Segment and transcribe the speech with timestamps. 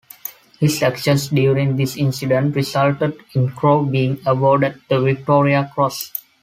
[0.59, 6.11] His actions during this incident resulted in Crowe being awarded the Victoria Cross.